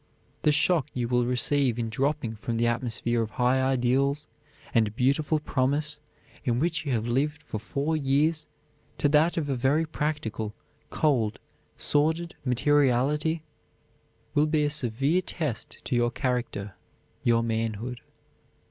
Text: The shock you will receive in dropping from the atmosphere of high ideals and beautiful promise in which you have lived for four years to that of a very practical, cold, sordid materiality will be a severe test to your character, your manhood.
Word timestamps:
The 0.41 0.51
shock 0.51 0.87
you 0.95 1.07
will 1.07 1.27
receive 1.27 1.77
in 1.77 1.87
dropping 1.91 2.35
from 2.35 2.57
the 2.57 2.65
atmosphere 2.65 3.21
of 3.21 3.29
high 3.29 3.61
ideals 3.61 4.25
and 4.73 4.95
beautiful 4.95 5.39
promise 5.39 5.99
in 6.43 6.57
which 6.59 6.87
you 6.87 6.91
have 6.91 7.05
lived 7.05 7.43
for 7.43 7.59
four 7.59 7.95
years 7.95 8.47
to 8.97 9.07
that 9.09 9.37
of 9.37 9.47
a 9.47 9.55
very 9.55 9.85
practical, 9.85 10.55
cold, 10.89 11.37
sordid 11.77 12.33
materiality 12.43 13.43
will 14.33 14.47
be 14.47 14.63
a 14.63 14.71
severe 14.71 15.21
test 15.21 15.77
to 15.83 15.95
your 15.95 16.09
character, 16.09 16.73
your 17.21 17.43
manhood. 17.43 18.01